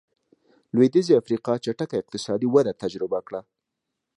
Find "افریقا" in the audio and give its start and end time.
1.21-1.53